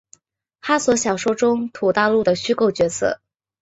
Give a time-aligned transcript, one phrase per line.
[0.61, 3.19] 哈索小说中土大陆的虚构角色。